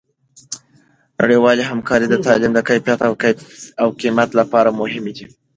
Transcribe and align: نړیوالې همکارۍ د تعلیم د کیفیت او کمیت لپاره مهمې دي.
نړیوالې 1.19 1.63
همکارۍ 1.71 2.07
د 2.09 2.15
تعلیم 2.25 2.51
د 2.55 2.59
کیفیت 2.69 2.99
او 3.81 3.89
کمیت 4.01 4.29
لپاره 4.39 4.69
مهمې 4.79 5.11
دي. 5.17 5.25